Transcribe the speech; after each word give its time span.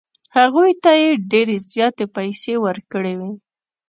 هغوی 0.37 0.71
ته 0.83 0.91
یې 1.01 1.09
ډېرې 1.31 1.55
زیاتې 1.71 2.05
پیسې 2.15 2.53
ورکړې 2.65 3.13
وې. 3.19 3.31